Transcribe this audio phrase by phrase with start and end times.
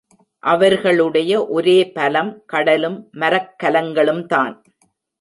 [0.43, 4.53] அவர்களுடைய ஒரே பலம் கடலும் மரக்கலங்களும்தான்.